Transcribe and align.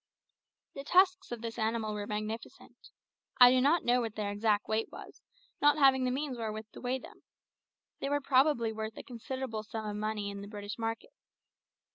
The 0.73 0.83
tusks 0.83 1.31
of 1.31 1.43
this 1.43 1.59
animal 1.59 1.93
were 1.93 2.07
magnificent. 2.07 2.89
I 3.39 3.51
do 3.51 3.61
not 3.61 3.83
know 3.85 4.01
what 4.01 4.15
their 4.15 4.31
exact 4.31 4.67
weight 4.67 4.91
was, 4.91 5.21
not 5.61 5.77
having 5.77 6.05
the 6.05 6.09
means 6.11 6.39
wherewith 6.39 6.71
to 6.71 6.81
weigh 6.81 6.97
them. 6.97 7.21
They 7.99 8.09
were 8.09 8.19
probably 8.19 8.73
worth 8.73 8.97
a 8.97 9.03
considerable 9.03 9.61
sum 9.61 9.85
of 9.87 9.95
money 9.95 10.31
in 10.31 10.41
the 10.41 10.47
British 10.47 10.79
market. 10.79 11.11